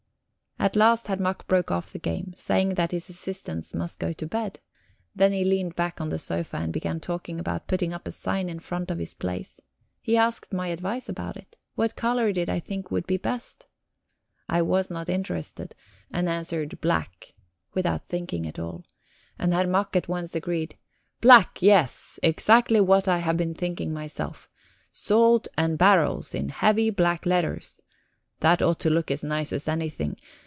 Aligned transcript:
At 0.59 0.75
last 0.75 1.07
Herr 1.07 1.17
Mack 1.17 1.47
broke 1.47 1.71
off 1.71 1.91
the 1.91 1.97
game, 1.97 2.33
saying 2.35 2.75
that 2.75 2.91
his 2.91 3.09
assistants 3.09 3.73
must 3.73 3.97
go 3.97 4.13
to 4.13 4.27
bed; 4.27 4.59
then 5.15 5.31
he 5.33 5.43
leaned 5.43 5.75
back 5.75 5.99
on 5.99 6.09
the 6.09 6.19
sofa 6.19 6.57
and 6.57 6.71
began 6.71 6.99
talking 6.99 7.39
about 7.39 7.65
putting 7.65 7.93
up 7.93 8.07
a 8.07 8.11
sign 8.11 8.47
in 8.47 8.59
front 8.59 8.91
of 8.91 8.99
his 8.99 9.15
place. 9.15 9.59
He 10.03 10.15
asked 10.15 10.53
my 10.53 10.67
advice 10.67 11.09
about 11.09 11.35
it. 11.35 11.57
What 11.73 11.95
colour 11.95 12.31
did 12.31 12.47
I 12.47 12.59
think 12.59 12.91
would 12.91 13.07
be 13.07 13.17
best? 13.17 13.65
I 14.47 14.61
was 14.61 14.91
not 14.91 15.09
interested, 15.09 15.73
and 16.11 16.29
answered 16.29 16.79
"black," 16.79 17.33
without 17.73 18.05
thinking 18.05 18.45
at 18.45 18.59
all. 18.59 18.85
And 19.39 19.51
Herr 19.55 19.65
Mack 19.65 19.95
at 19.95 20.07
once 20.07 20.35
agreed: 20.35 20.77
"Black, 21.21 21.63
yes 21.63 22.19
exactly 22.21 22.79
what 22.79 23.07
I 23.07 23.17
had 23.17 23.35
been 23.35 23.55
thinking 23.55 23.91
myself. 23.91 24.47
'Salt 24.91 25.47
and 25.57 25.79
barrels' 25.79 26.35
in 26.35 26.49
heavy 26.49 26.91
black 26.91 27.25
letters 27.25 27.81
that 28.41 28.61
ought 28.61 28.79
to 28.81 28.91
look 28.91 29.09
as 29.09 29.23
nice 29.23 29.51
as 29.51 29.67
anything... 29.67 30.17